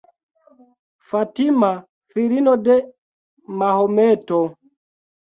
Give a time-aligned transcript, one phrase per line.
[1.09, 1.69] Fatima,
[2.13, 2.75] filino de
[3.59, 4.41] Mahometo.